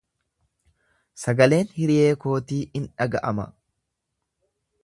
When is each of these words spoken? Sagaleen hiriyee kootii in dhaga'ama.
Sagaleen 1.23 1.69
hiriyee 1.75 2.09
kootii 2.25 2.61
in 2.81 2.91
dhaga'ama. 2.97 3.49